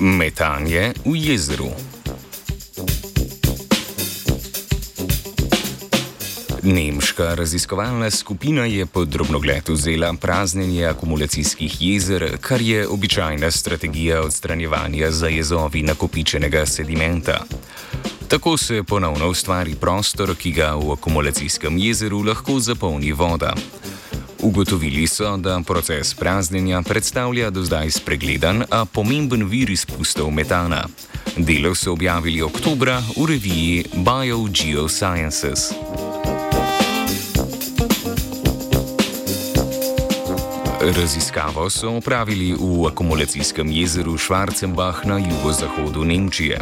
[0.00, 1.66] Metanje v jezeru.
[6.62, 15.10] Nemška raziskovalna skupina je pod drobnogled vzela praznjenje akumulacijskih jezer, kar je običajna strategija odstranjevanja
[15.10, 17.44] za jezovi nakopičenega sedimenta.
[18.28, 23.54] Tako se ponovno ustvari prostor, ki ga v akumulacijskem jezeru lahko zapolni voda.
[24.42, 30.86] Ugotovili so, da proces praznjenja predstavlja do zdaj spregledan, a pomemben vir izpustov metana.
[31.36, 35.72] Delo so objavili oktobra v reviji BioGeosciences.
[40.88, 46.60] Raziskavo so opravili v akumulacijskem jezeru Schwarzenbach na jugozahodu Nemčije.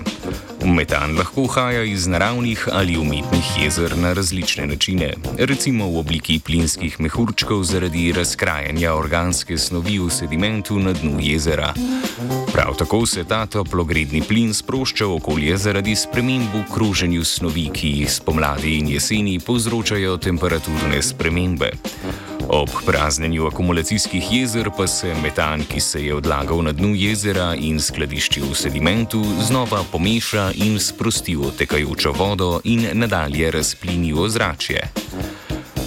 [0.65, 7.01] Metan lahko uhaja iz naravnih ali umetnih jezer na različne načine, recimo v obliki plinskih
[7.01, 11.75] mehurčkov zaradi razkrajanja organske snovi v sedimentu na dnu jezera.
[12.53, 17.89] Prav tako se ta toplogredni plin sprošča v okolje zaradi sprememb v kroženju snovi, ki
[18.01, 21.71] jih spomladi in jeseni povzročajo temperaturne spremembe.
[22.49, 27.81] Ob praznjenju akumulacijskih jezer pa se metan, ki se je odlagal na dnu jezera in
[27.81, 34.87] skladiščil v sedimentu, znova pomeša in sprosti v tekajočo vodo in nadalje razplini v ozračje.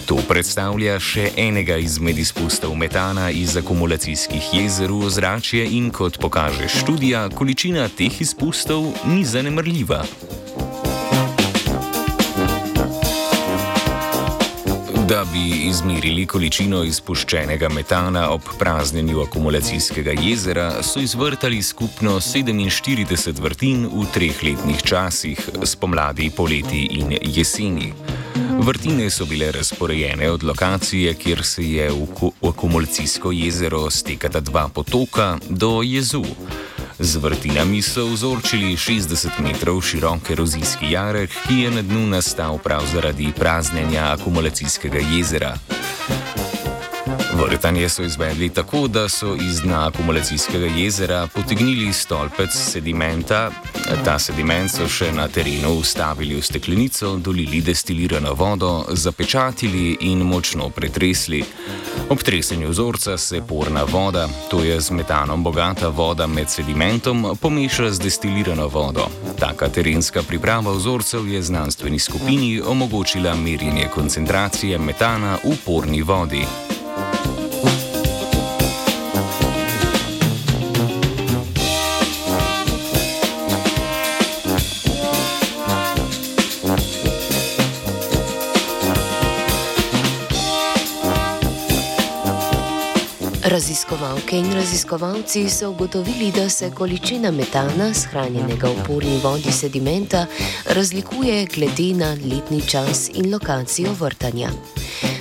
[0.10, 6.68] To predstavlja še enega izmed izpustov metana iz akumulacijskih jezer v ozračje in kot pokaže
[6.68, 10.04] študija, količina teh izpustov ni zanemrljiva.
[15.10, 23.88] Da bi izmerili količino izpuščenega metana ob praznjenju akumulacijskega jezera, so izvrtali skupno 47 vrtin
[23.90, 27.94] v treh letnih časih, spomladi, poleti in jeseni.
[28.60, 35.38] Vrtine so bile razporejene od lokacije, kjer se je v akumulacijsko jezero stekata dva potoka,
[35.50, 36.26] do jezu.
[37.00, 42.84] Z vrtinami so vzorčili 60 metrov širok erozijski jarek, ki je na dnu nastal prav
[42.92, 45.56] zaradi praznjenja akumulacijskega jezera.
[47.34, 53.52] Vrtanje so izvedli tako, da so iz dna akumulacijskega jezera potegnili stolpec sedimenta,
[54.04, 60.70] ta sediment so še na terenu ustavili v steklenico, dolili destilirano vodo, zapečatili in močno
[60.70, 61.44] pretresli.
[62.10, 67.92] Ob tresenju vzorca se porna voda, to je z metanom bogata voda med sedimentom, pomeša
[67.92, 69.10] z destilirano vodo.
[69.40, 76.69] Taka terenska priprava vzorcev je znanstveni skupini omogočila merjenje koncentracije metana v porni vodi.
[93.50, 100.26] Raziskovalke in raziskovalci so ugotovili, da se količina metana, shranjenega v porni vodi sedimenta,
[100.66, 104.50] razlikuje glede na letni čas in lokacijo vrtanja.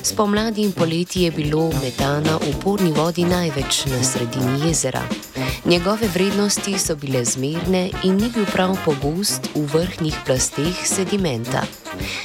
[0.03, 5.28] Spomladi in poleti je bilo metana v porni vodi največ na sredini jezera.
[5.65, 11.63] Njegove vrednosti so bile zmerne in ni bil prav pogost v vrhnjih plasteh sedimenta.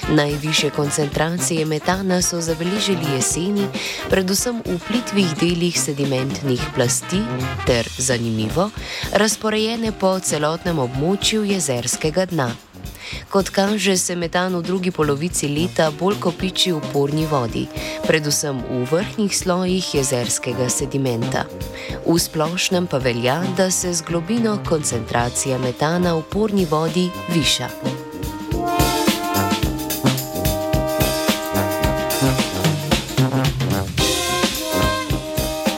[0.09, 3.67] Najviše koncentracije metana so zabeležili jeseni,
[4.09, 7.21] predvsem v plitvih delih sedimentnih plasti
[7.65, 8.69] ter, zanimivo,
[9.11, 12.72] razporejene po celotnem območju jezerskega dna.
[13.29, 17.67] Kot kaže, se metan v drugi polovici leta bolj kopiči v porni vodi,
[18.07, 21.45] predvsem v vrhnjih slojih jezerskega sedimenta.
[22.05, 28.02] V splošnem pa velja, da se z globino koncentracija metana v porni vodi viša.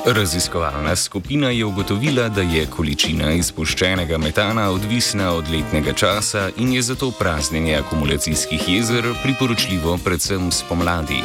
[0.07, 6.81] Raziskovalna skupina je ugotovila, da je količina izpuščenega metana odvisna od letnega časa in je
[6.81, 11.23] zato praznjenje akumulacijskih jezer priporočljivo predvsem spomladi.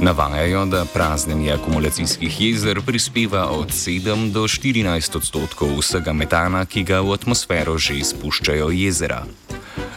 [0.00, 7.00] Navajajo, da praznjenje akumulacijskih jezer prispeva od 7 do 14 odstotkov vsega metana, ki ga
[7.00, 9.24] v atmosfero že izpuščajo jezera.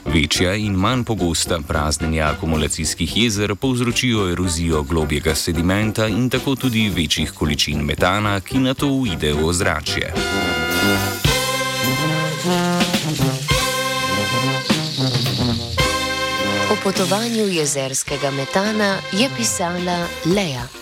[0.05, 7.31] Večja in manj pogosta praznjenja akumulacijskih jezer povzročijo erozijo globjega sedimenta in tako tudi večjih
[7.31, 10.13] količin metana, ki na to uide v ozračje.
[16.71, 20.80] O potovanju jezerskega metana je pisala Leja.